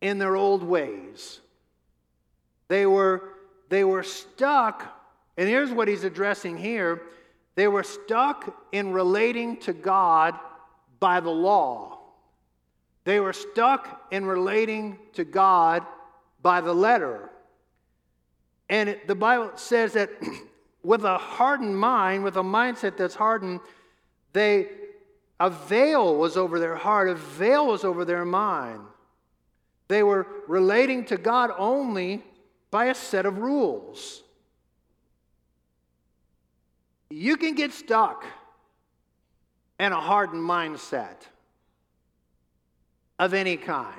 [0.00, 1.40] in their old ways.
[2.68, 3.30] They were,
[3.68, 4.84] they were stuck,
[5.36, 7.02] and here's what he's addressing here
[7.54, 10.38] they were stuck in relating to God
[11.00, 11.98] by the law.
[13.04, 15.86] They were stuck in relating to God
[16.42, 17.30] by the letter.
[18.68, 20.10] And it, the Bible says that
[20.82, 23.60] with a hardened mind, with a mindset that's hardened,
[24.32, 24.68] they
[25.38, 28.80] a veil was over their heart, a veil was over their mind.
[29.88, 32.24] They were relating to God only
[32.70, 34.22] by a set of rules.
[37.10, 38.24] You can get stuck
[39.78, 41.16] in a hardened mindset
[43.18, 43.94] of any kind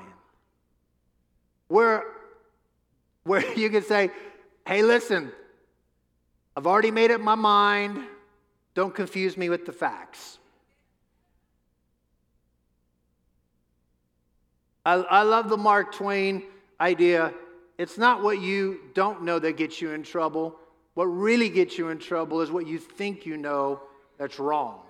[1.67, 2.03] where,
[3.23, 4.09] where you can say,
[4.67, 5.31] Hey, listen,
[6.57, 8.03] I've already made up my mind.
[8.73, 10.39] Don't confuse me with the facts.
[14.85, 16.43] I, I love the Mark Twain
[16.81, 17.33] idea.
[17.77, 20.59] It's not what you don't know that gets you in trouble.
[20.95, 23.79] What really gets you in trouble is what you think you know
[24.17, 24.81] that's wrong.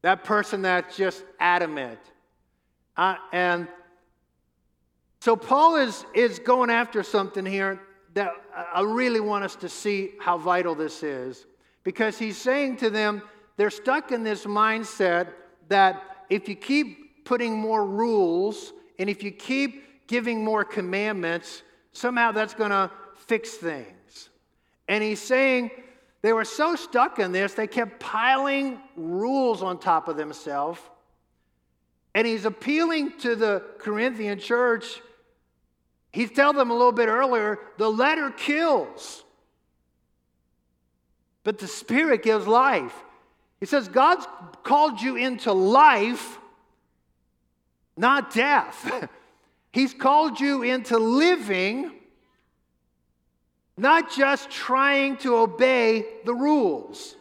[0.00, 2.00] That person that's just adamant.
[2.96, 3.68] Uh, and
[5.20, 7.80] so Paul is, is going after something here
[8.14, 11.46] that I really want us to see how vital this is
[11.84, 13.22] because he's saying to them,
[13.56, 15.28] they're stuck in this mindset
[15.68, 22.32] that if you keep putting more rules and if you keep giving more commandments, somehow
[22.32, 24.28] that's going to fix things.
[24.88, 25.70] And he's saying
[26.22, 30.80] they were so stuck in this, they kept piling rules on top of themselves.
[32.14, 35.00] And he's appealing to the Corinthian church
[36.12, 39.24] he told them a little bit earlier the letter kills,
[41.42, 42.94] but the Spirit gives life.
[43.60, 44.26] He says, God's
[44.62, 46.38] called you into life,
[47.96, 49.08] not death.
[49.72, 51.92] He's called you into living,
[53.76, 57.16] not just trying to obey the rules.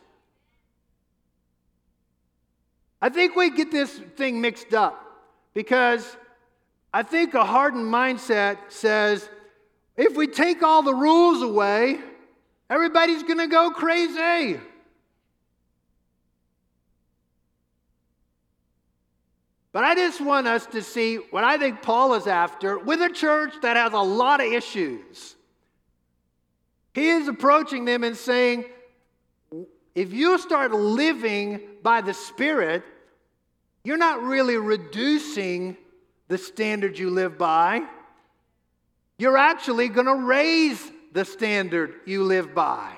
[3.02, 5.02] I think we get this thing mixed up
[5.54, 6.18] because
[6.94, 9.30] I think a hardened mindset says
[9.96, 12.00] if we take all the rules away,
[12.70, 14.60] everybody's going to go crazy.
[19.74, 23.10] But I just want us to see what I think Paul is after with a
[23.10, 25.36] church that has a lot of issues.
[26.94, 28.66] He is approaching them and saying,
[29.96, 32.84] if you start living by the Spirit,
[33.86, 35.78] you're not really reducing
[36.32, 37.84] the standard you live by,
[39.18, 42.94] you're actually going to raise the standard you live by.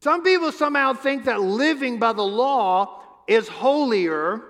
[0.00, 4.42] Some people somehow think that living by the law is holier.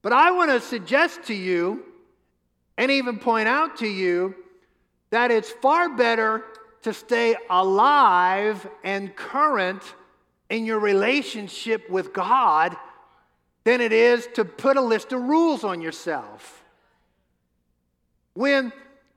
[0.00, 1.84] But I want to suggest to you
[2.78, 4.34] and even point out to you
[5.10, 6.44] that it's far better
[6.80, 9.82] to stay alive and current
[10.48, 12.74] in your relationship with God
[13.64, 16.64] than it is to put a list of rules on yourself.
[18.34, 18.72] When,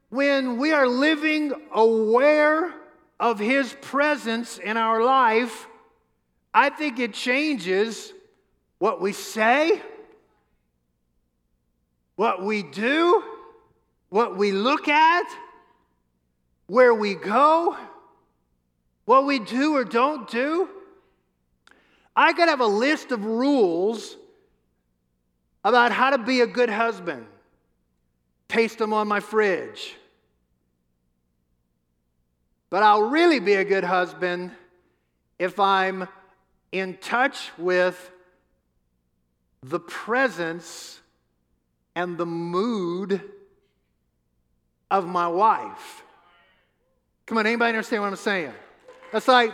[0.09, 2.73] when we are living aware
[3.19, 5.67] of His presence in our life,
[6.53, 8.13] I think it changes
[8.77, 9.81] what we say,
[12.15, 13.23] what we do,
[14.09, 15.25] what we look at,
[16.67, 17.75] where we go,
[19.05, 20.69] what we do or don't do.
[22.15, 24.17] I could have a list of rules
[25.65, 27.25] about how to be a good husband,
[28.47, 29.95] paste them on my fridge.
[32.69, 34.51] But I'll really be a good husband
[35.39, 36.07] if I'm
[36.71, 38.11] in touch with
[39.63, 41.01] the presence
[41.95, 43.21] and the mood
[44.91, 46.03] of my wife.
[47.25, 48.53] Come on, anybody understand what I'm saying?
[49.13, 49.51] It's like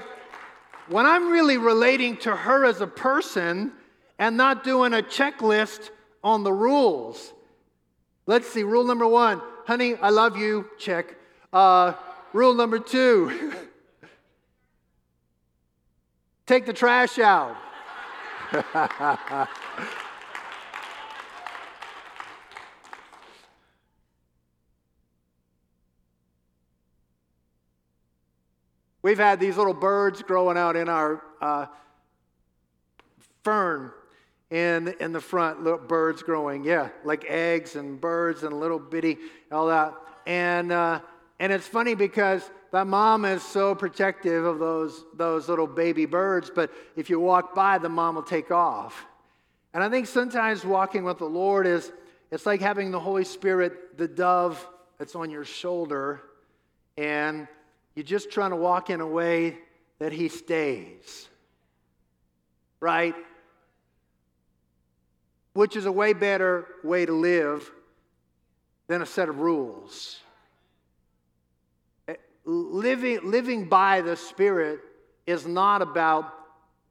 [0.89, 3.71] when I'm really relating to her as a person
[4.19, 5.89] and not doing a checklist
[6.23, 7.33] on the rules.
[8.25, 11.15] Let's see, rule number one honey, I love you, check.
[11.53, 11.93] Uh,
[12.33, 13.53] rule number two
[16.45, 17.55] take the trash out.
[29.03, 31.65] We've had these little birds growing out in our uh,
[33.43, 33.91] fern
[34.51, 39.17] in, in the front, little birds growing, yeah, like eggs and birds and little bitty,
[39.51, 39.95] all that.
[40.27, 40.99] And, uh,
[41.39, 46.51] and it's funny because that mom is so protective of those, those little baby birds,
[46.53, 49.05] but if you walk by, the mom will take off.
[49.73, 51.91] And I think sometimes walking with the Lord is,
[52.29, 56.21] it's like having the Holy Spirit, the dove that's on your shoulder,
[56.97, 57.47] and
[57.95, 59.57] you're just trying to walk in a way
[59.99, 61.29] that He stays.
[62.81, 63.15] Right?
[65.53, 67.69] Which is a way better way to live
[68.87, 70.19] than a set of rules.
[72.07, 74.79] Eh, living, living by the Spirit
[75.25, 76.33] is not about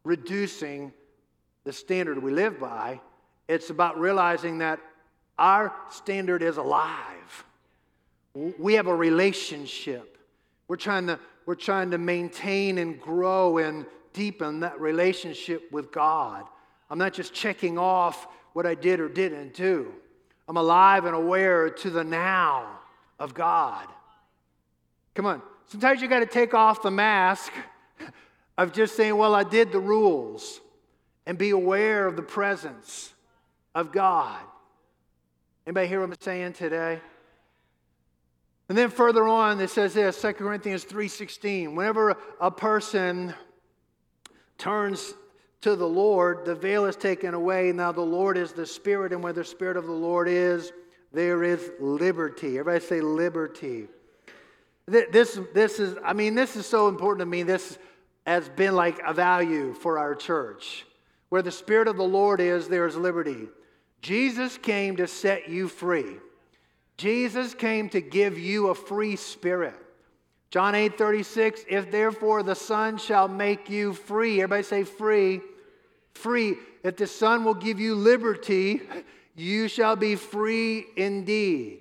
[0.04, 0.92] reducing
[1.64, 3.00] the standard we live by,
[3.48, 4.80] it's about realizing that
[5.38, 7.44] our standard is alive.
[8.34, 10.18] We have a relationship.
[10.68, 16.44] We're trying to, we're trying to maintain and grow and deepen that relationship with God.
[16.88, 19.92] I'm not just checking off what I did or didn't do.
[20.48, 22.80] I'm alive and aware to the now
[23.18, 23.86] of God.
[25.14, 25.42] Come on.
[25.66, 27.52] Sometimes you got to take off the mask
[28.58, 30.60] of just saying, well, I did the rules
[31.26, 33.14] and be aware of the presence
[33.74, 34.40] of God.
[35.66, 37.00] Anybody hear what I'm saying today?
[38.68, 43.34] And then further on, it says this, 2 Corinthians 3.16, whenever a person
[44.58, 45.14] turns
[45.62, 47.72] to the Lord, the veil is taken away.
[47.72, 50.72] Now the Lord is the Spirit, and where the Spirit of the Lord is,
[51.12, 52.58] there is liberty.
[52.58, 53.88] Everybody say liberty.
[54.86, 57.42] This, this is, I mean, this is so important to me.
[57.42, 57.78] This
[58.26, 60.86] has been like a value for our church.
[61.28, 63.48] Where the Spirit of the Lord is, there is liberty.
[64.02, 66.16] Jesus came to set you free.
[66.96, 69.74] Jesus came to give you a free spirit.
[70.50, 75.40] John 8 36, if therefore the Son shall make you free, everybody say free,
[76.20, 76.56] free.
[76.82, 78.80] If the Son will give you liberty,
[79.34, 81.80] you shall be free indeed.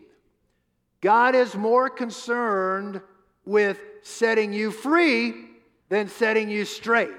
[1.01, 3.01] God is more concerned
[3.45, 5.33] with setting you free
[5.89, 7.09] than setting you straight.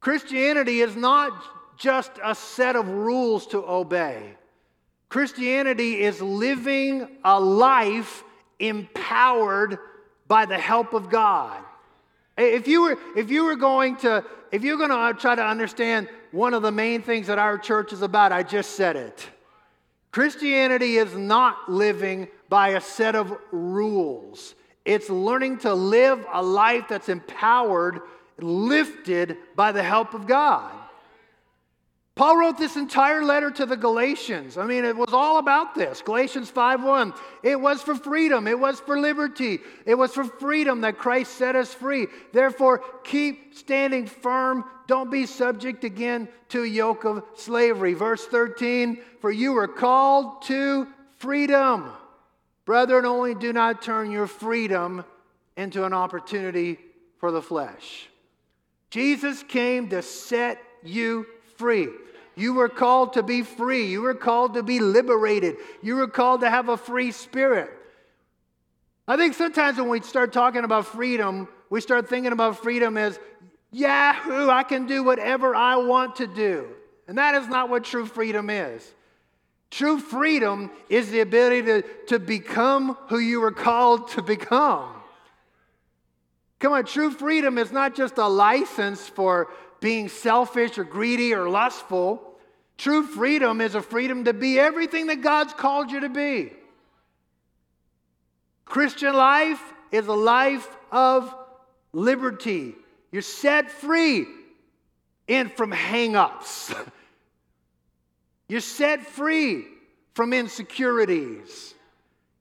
[0.00, 1.32] Christianity is not
[1.76, 4.34] just a set of rules to obey.
[5.08, 8.22] Christianity is living a life
[8.58, 9.78] empowered
[10.26, 11.62] by the help of God.
[12.40, 15.44] If you were, if you were going to, if you're going to uh, try to
[15.44, 19.28] understand one of the main things that our church is about, I just said it.
[20.10, 24.54] Christianity is not living by a set of rules.
[24.84, 28.00] It's learning to live a life that's empowered,
[28.38, 30.72] lifted by the help of God.
[32.20, 34.58] Paul wrote this entire letter to the Galatians.
[34.58, 36.02] I mean, it was all about this.
[36.02, 37.14] Galatians 5:1.
[37.42, 39.60] It was for freedom, it was for liberty.
[39.86, 42.08] It was for freedom that Christ set us free.
[42.34, 44.66] Therefore, keep standing firm.
[44.86, 47.94] Don't be subject again to a yoke of slavery.
[47.94, 51.90] Verse 13, for you were called to freedom.
[52.66, 55.06] Brethren, only do not turn your freedom
[55.56, 56.78] into an opportunity
[57.16, 58.10] for the flesh.
[58.90, 61.24] Jesus came to set you
[61.56, 61.88] free.
[62.36, 63.86] You were called to be free.
[63.86, 65.56] You were called to be liberated.
[65.82, 67.70] You were called to have a free spirit.
[69.06, 73.18] I think sometimes when we start talking about freedom, we start thinking about freedom as
[73.72, 76.68] Yahoo, I can do whatever I want to do.
[77.06, 78.94] And that is not what true freedom is.
[79.70, 84.94] True freedom is the ability to, to become who you were called to become.
[86.58, 89.48] Come on, true freedom is not just a license for
[89.80, 92.22] being selfish or greedy or lustful.
[92.78, 96.52] True freedom is a freedom to be everything that God's called you to be.
[98.64, 99.60] Christian life
[99.90, 101.34] is a life of
[101.92, 102.74] liberty.
[103.10, 104.26] You're set free
[105.28, 106.72] and from hang ups.
[108.48, 109.64] You're set free
[110.14, 111.74] from insecurities.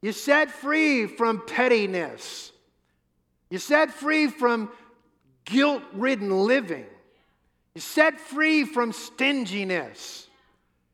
[0.02, 2.52] You're set free from pettiness.
[3.50, 4.72] You're set free from
[5.46, 6.86] guilt ridden living.
[7.76, 10.28] You're set free from stinginess.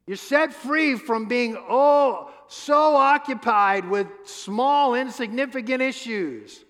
[0.08, 6.64] You're set free from being oh so occupied with small, insignificant issues.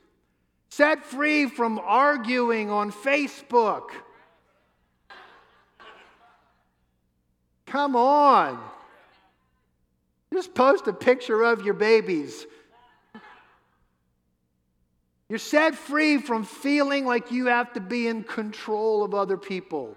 [0.70, 3.90] Set free from arguing on Facebook
[7.76, 8.58] Come on.
[10.32, 12.46] Just post a picture of your babies.
[15.28, 19.96] You're set free from feeling like you have to be in control of other people.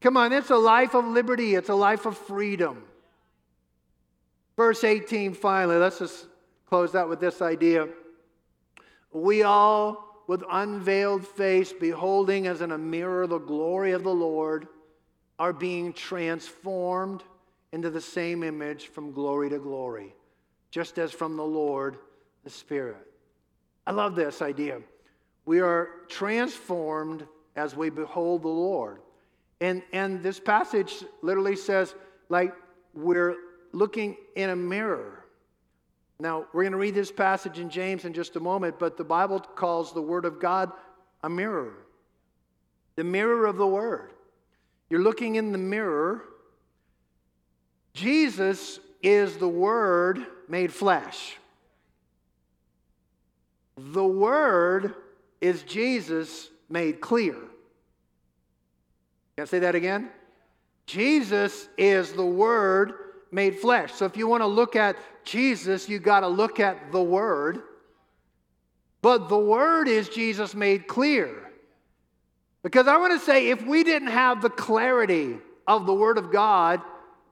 [0.00, 2.84] Come on, it's a life of liberty, it's a life of freedom.
[4.56, 6.26] Verse 18, finally, let's just
[6.66, 7.88] close out with this idea.
[9.12, 14.66] We all, with unveiled face, beholding as in a mirror the glory of the Lord,
[15.38, 17.22] are being transformed
[17.72, 20.14] into the same image from glory to glory,
[20.70, 21.98] just as from the Lord,
[22.44, 23.11] the Spirit.
[23.86, 24.80] I love this idea.
[25.44, 27.26] We are transformed
[27.56, 29.00] as we behold the Lord.
[29.60, 31.94] And, and this passage literally says,
[32.28, 32.54] like,
[32.94, 33.36] we're
[33.72, 35.24] looking in a mirror.
[36.18, 39.04] Now, we're going to read this passage in James in just a moment, but the
[39.04, 40.70] Bible calls the Word of God
[41.22, 41.74] a mirror,
[42.96, 44.12] the mirror of the Word.
[44.88, 46.22] You're looking in the mirror.
[47.94, 51.36] Jesus is the Word made flesh.
[53.76, 54.94] The Word
[55.40, 57.34] is Jesus made clear.
[59.36, 60.10] Can I say that again?
[60.86, 62.92] Jesus is the Word
[63.30, 63.92] made flesh.
[63.94, 67.62] So if you want to look at Jesus, you got to look at the Word.
[69.00, 71.50] But the Word is Jesus made clear.
[72.62, 76.30] Because I want to say, if we didn't have the clarity of the Word of
[76.30, 76.80] God,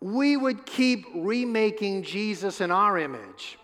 [0.00, 3.58] we would keep remaking Jesus in our image.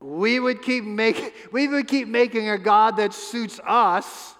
[0.00, 4.34] We would keep making, we would keep making a God that suits us.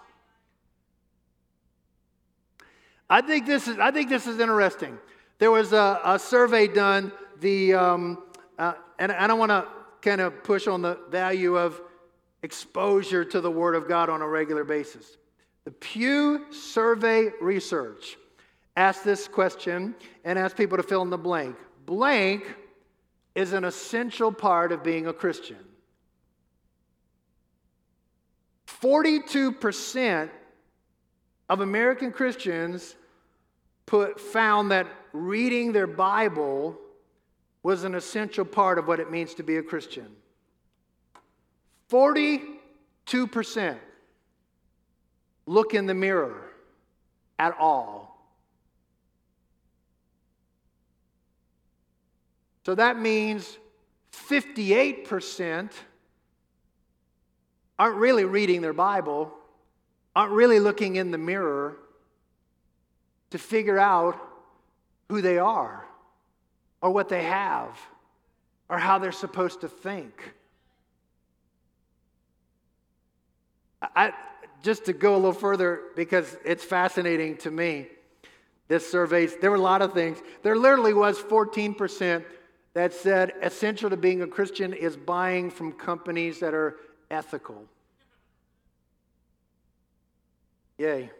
[3.10, 4.98] I think this is, I think this is interesting.
[5.38, 8.22] There was a, a survey done, the, um,
[8.58, 9.66] uh, and I don't want to
[10.02, 11.80] kind of push on the value of
[12.42, 15.16] exposure to the Word of God on a regular basis.
[15.64, 18.16] The Pew Survey Research
[18.76, 19.94] asked this question
[20.24, 21.56] and asked people to fill in the blank.
[21.84, 22.46] Blank
[23.38, 25.64] is an essential part of being a Christian.
[28.66, 30.28] 42%
[31.48, 32.96] of American Christians
[33.86, 36.76] put, found that reading their Bible
[37.62, 40.08] was an essential part of what it means to be a Christian.
[41.92, 43.78] 42%
[45.46, 46.42] look in the mirror
[47.38, 48.07] at all.
[52.68, 53.56] So that means
[54.12, 55.70] 58%
[57.78, 59.32] aren't really reading their Bible,
[60.14, 61.78] aren't really looking in the mirror
[63.30, 64.20] to figure out
[65.08, 65.86] who they are
[66.82, 67.78] or what they have
[68.68, 70.34] or how they're supposed to think.
[73.80, 74.12] I,
[74.62, 77.86] just to go a little further, because it's fascinating to me,
[78.66, 80.18] this survey, there were a lot of things.
[80.42, 82.26] There literally was 14%
[82.74, 86.76] that said essential to being a Christian is buying from companies that are
[87.10, 87.64] ethical.
[90.78, 91.10] Yay.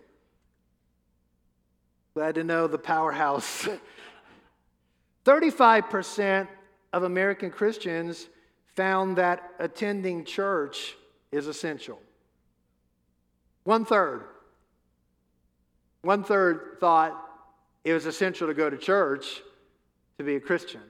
[2.15, 3.69] Glad to know the powerhouse.
[5.25, 6.49] 35%
[6.93, 8.29] of American Christians
[8.75, 10.95] found that attending church
[11.33, 12.01] is essential.
[13.65, 14.25] One third.
[16.03, 17.25] One third thought
[17.85, 19.43] it was essential to go to church
[20.19, 20.83] to be a Christian.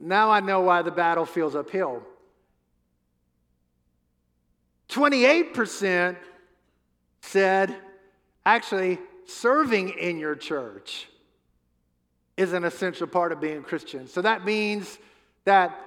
[0.00, 2.02] Now I know why the battle feels uphill.
[4.88, 6.16] 28%
[7.22, 7.74] said,
[8.44, 11.08] actually, serving in your church
[12.36, 14.06] is an essential part of being Christian.
[14.08, 14.98] So that means
[15.44, 15.78] that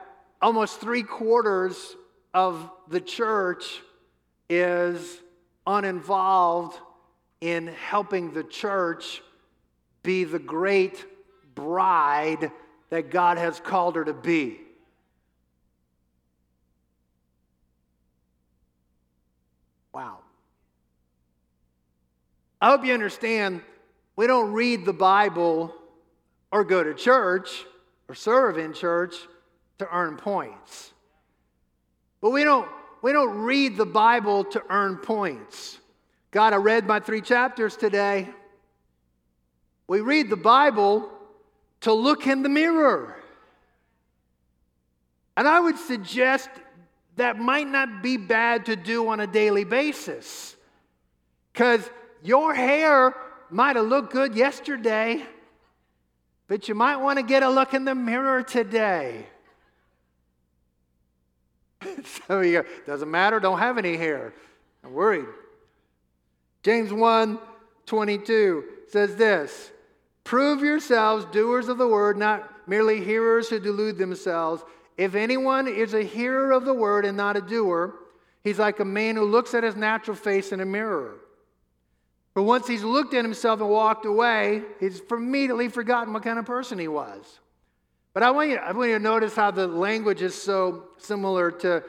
[0.41, 1.95] almost three quarters
[2.33, 3.81] of the church
[4.49, 5.21] is
[5.67, 6.77] uninvolved
[7.41, 9.21] in helping the church
[10.03, 11.05] be the great
[11.55, 12.51] bride
[12.89, 14.59] that God has called her to be.
[19.93, 20.19] Wow.
[22.61, 23.61] I hope you understand
[24.15, 25.73] we don't read the Bible
[26.51, 27.65] or go to church
[28.07, 29.15] or serve in church
[29.79, 30.91] to earn points.
[32.21, 32.67] But we don't,
[33.01, 35.79] we don't read the Bible to earn points.
[36.31, 38.27] God, I read my three chapters today.
[39.87, 41.09] We read the Bible
[41.85, 43.15] to look in the mirror.
[45.37, 46.49] And I would suggest
[47.15, 50.55] that might not be bad to do on a daily basis.
[51.53, 51.87] Because
[52.23, 53.15] your hair
[53.51, 55.23] might have looked good yesterday,
[56.47, 59.27] but you might want to get a look in the mirror today.
[62.27, 64.33] so you go, doesn't matter, don't have any hair.
[64.83, 65.27] I'm worried.
[66.63, 67.37] James 1
[67.85, 69.69] 22 says this
[70.25, 74.63] Prove yourselves doers of the word, not merely hearers who delude themselves.
[74.97, 77.93] If anyone is a hearer of the word and not a doer,
[78.43, 81.17] he's like a man who looks at his natural face in a mirror.
[82.33, 86.45] But once he's looked at himself and walked away, he's immediately forgotten what kind of
[86.45, 87.39] person he was.
[88.13, 91.51] But I want you, I want you to notice how the language is so similar
[91.51, 91.83] to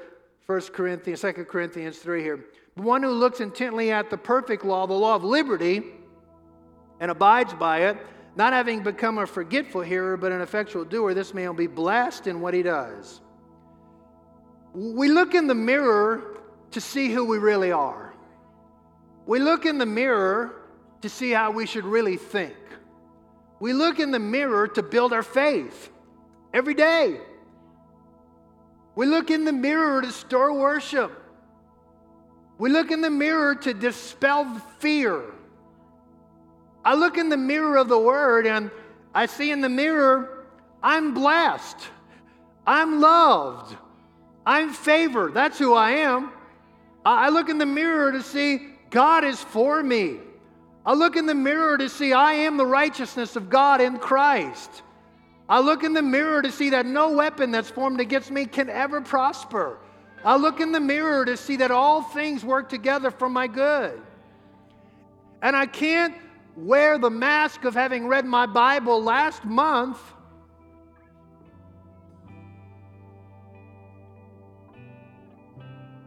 [0.44, 2.44] 1 Corinthians, 2 Corinthians 3 here.
[2.76, 5.82] The One who looks intently at the perfect law, the law of liberty,
[7.00, 7.96] and abides by it,
[8.36, 12.26] not having become a forgetful hearer, but an effectual doer, this man will be blessed
[12.26, 13.20] in what he does.
[14.74, 18.14] We look in the mirror to see who we really are.
[19.26, 20.54] We look in the mirror
[21.00, 22.54] to see how we should really think.
[23.58, 25.90] We look in the mirror to build our faith
[26.52, 27.18] every day.
[28.94, 31.10] We look in the mirror to store worship.
[32.58, 34.44] We look in the mirror to dispel
[34.78, 35.22] fear.
[36.86, 38.70] I look in the mirror of the Word and
[39.12, 40.44] I see in the mirror,
[40.84, 41.76] I'm blessed.
[42.64, 43.76] I'm loved.
[44.46, 45.34] I'm favored.
[45.34, 46.30] That's who I am.
[47.04, 50.18] I look in the mirror to see God is for me.
[50.84, 54.82] I look in the mirror to see I am the righteousness of God in Christ.
[55.48, 58.70] I look in the mirror to see that no weapon that's formed against me can
[58.70, 59.80] ever prosper.
[60.24, 64.00] I look in the mirror to see that all things work together for my good.
[65.42, 66.14] And I can't
[66.56, 69.98] wear the mask of having read my Bible last month.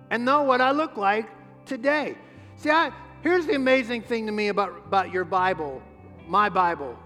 [0.10, 1.30] And know what I look like
[1.68, 2.18] today.
[2.56, 2.92] See, I,
[3.22, 5.84] here's the amazing thing to me about, about your Bible,
[6.28, 6.98] my Bible.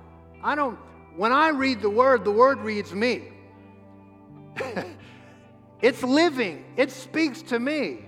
[0.42, 0.78] I don't,
[1.18, 3.24] when I read the Word, the Word reads me.
[5.82, 8.06] it's living, it speaks to me.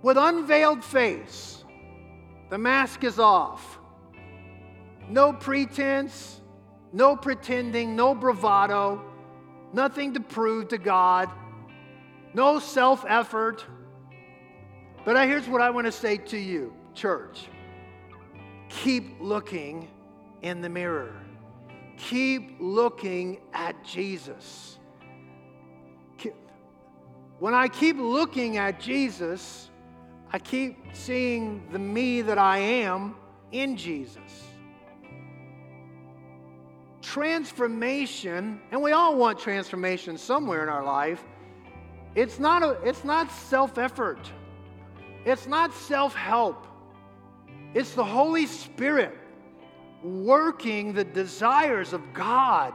[0.00, 1.63] With unveiled face,
[2.54, 3.80] the mask is off.
[5.08, 6.40] No pretense,
[6.92, 9.04] no pretending, no bravado,
[9.72, 11.28] nothing to prove to God,
[12.32, 13.64] no self effort.
[15.04, 17.48] But here's what I want to say to you, church
[18.68, 19.88] keep looking
[20.42, 21.16] in the mirror,
[21.96, 24.78] keep looking at Jesus.
[27.40, 29.72] When I keep looking at Jesus,
[30.34, 33.14] I keep seeing the me that I am
[33.52, 34.18] in Jesus.
[37.02, 41.22] Transformation, and we all want transformation somewhere in our life.
[42.16, 44.28] It's not, a, it's not self effort,
[45.24, 46.66] it's not self help.
[47.72, 49.16] It's the Holy Spirit
[50.02, 52.74] working the desires of God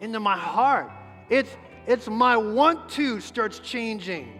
[0.00, 0.92] into my heart.
[1.30, 4.39] It's, it's my want to starts changing.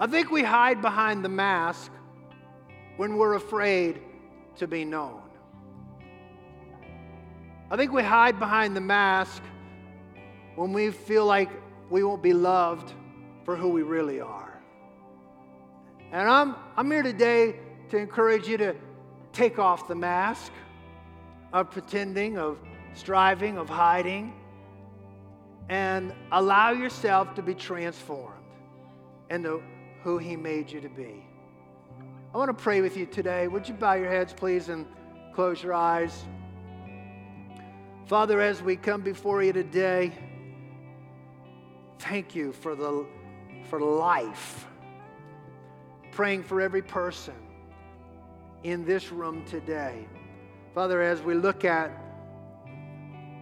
[0.00, 1.92] I think we hide behind the mask
[2.96, 4.00] when we're afraid
[4.56, 5.20] to be known.
[7.70, 9.42] I think we hide behind the mask
[10.56, 11.50] when we feel like
[11.90, 12.92] we won't be loved
[13.44, 14.60] for who we really are.
[16.12, 17.56] And I'm, I'm here today
[17.90, 18.74] to encourage you to
[19.32, 20.52] take off the mask
[21.52, 22.58] of pretending, of
[22.94, 24.32] striving, of hiding,
[25.68, 28.34] and allow yourself to be transformed
[29.30, 29.62] and to
[30.04, 31.24] who He made you to be.
[32.34, 33.48] I want to pray with you today.
[33.48, 34.86] Would you bow your heads, please, and
[35.34, 36.24] close your eyes?
[38.06, 40.12] Father, as we come before you today,
[41.98, 43.06] thank you for the
[43.70, 44.66] for life.
[46.12, 47.34] Praying for every person
[48.62, 50.06] in this room today.
[50.74, 51.90] Father, as we look at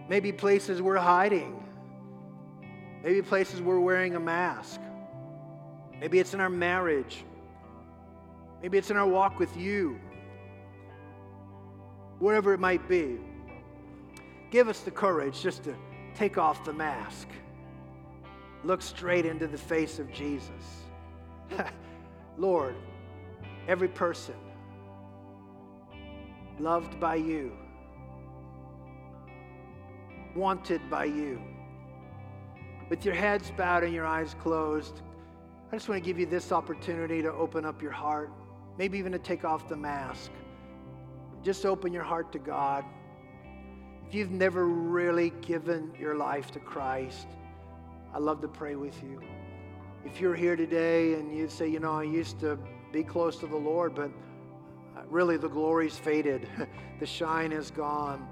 [0.07, 1.61] maybe places we're hiding,
[3.03, 4.79] maybe places we're wearing a mask,
[6.03, 7.23] maybe it's in our marriage,
[8.61, 9.97] maybe it's in our walk with you,
[12.19, 13.17] whatever it might be,
[14.51, 15.73] give us the courage just to
[16.13, 17.29] take off the mask,
[18.65, 20.49] look straight into the face of Jesus.
[22.37, 22.75] Lord,
[23.69, 24.35] every person
[26.59, 27.53] loved by you,
[30.35, 31.41] wanted by you.
[32.89, 35.01] With your heads bowed and your eyes closed,
[35.73, 38.29] I just want to give you this opportunity to open up your heart,
[38.77, 40.29] maybe even to take off the mask.
[41.41, 42.85] Just open your heart to God.
[44.07, 47.25] If you've never really given your life to Christ,
[48.13, 49.19] I'd love to pray with you.
[50.05, 52.59] If you're here today and you say, you know, I used to
[52.91, 54.11] be close to the Lord, but
[54.95, 56.47] uh, really the glory's faded,
[56.99, 58.27] the shine is gone.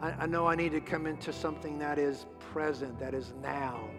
[0.00, 3.90] I, I know I need to come into something that is present, that is now.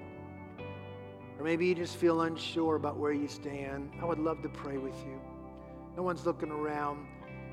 [1.40, 3.92] Or maybe you just feel unsure about where you stand.
[4.02, 5.20] I would love to pray with you.
[5.96, 7.08] No one's looking around.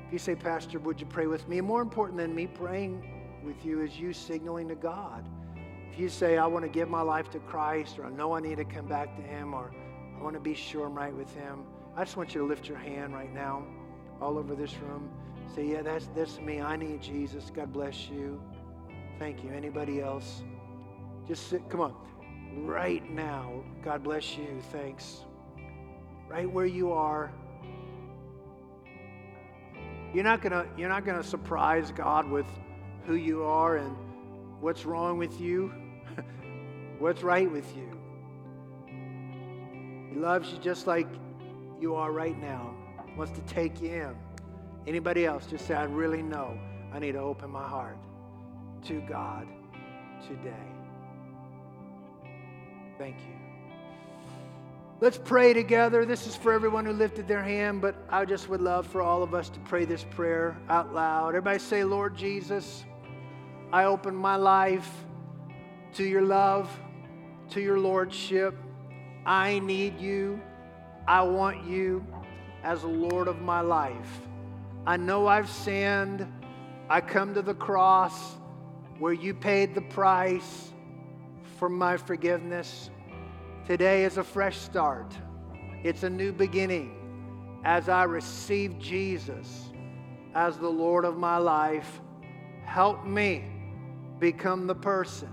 [0.05, 1.61] If you say, Pastor, would you pray with me?
[1.61, 5.25] more important than me praying with you is you signaling to God.
[5.89, 8.41] If you say, I want to give my life to Christ, or I know I
[8.41, 9.73] need to come back to Him, or
[10.19, 11.63] I want to be sure I'm right with Him,
[11.95, 13.63] I just want you to lift your hand right now
[14.21, 15.09] all over this room.
[15.55, 16.61] Say, yeah, that's, that's me.
[16.61, 17.51] I need Jesus.
[17.55, 18.41] God bless you.
[19.17, 19.51] Thank you.
[19.51, 20.43] Anybody else?
[21.25, 21.69] Just sit.
[21.69, 21.95] Come on.
[22.65, 23.63] Right now.
[23.83, 24.61] God bless you.
[24.71, 25.21] Thanks.
[26.27, 27.31] Right where you are.
[30.13, 32.47] You're not gonna you're not gonna surprise God with
[33.05, 33.95] who you are and
[34.59, 35.71] what's wrong with you,
[36.99, 37.91] what's right with you.
[40.11, 41.07] He loves you just like
[41.79, 42.73] you are right now
[43.17, 44.15] wants to take you in.
[44.85, 46.57] Anybody else, just say, I really know
[46.93, 47.97] I need to open my heart
[48.85, 49.47] to God
[50.25, 50.76] today.
[52.97, 53.37] Thank you.
[54.99, 56.05] Let's pray together.
[56.05, 59.21] This is for everyone who lifted their hand, but I just would love for all
[59.21, 61.29] of us to pray this prayer out loud.
[61.29, 62.83] Everybody say, Lord Jesus,
[63.71, 64.89] I open my life
[65.93, 66.67] to your love,
[67.51, 68.55] to your lordship.
[69.23, 70.41] I need you.
[71.07, 72.03] I want you
[72.63, 74.21] as the Lord of my life.
[74.87, 76.25] I know I've sinned.
[76.89, 78.35] I come to the cross
[78.97, 80.71] where you paid the price
[81.57, 82.89] for my forgiveness.
[83.65, 85.13] Today is a fresh start,
[85.83, 89.71] it's a new beginning as I receive Jesus
[90.35, 91.99] as the Lord of my life.
[92.63, 93.45] Help me
[94.19, 95.29] become the person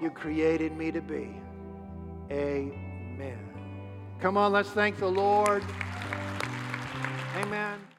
[0.00, 1.28] you created me to be.
[2.30, 3.38] Amen.
[4.20, 5.64] Come on, let's thank the Lord.
[7.36, 7.89] Amen.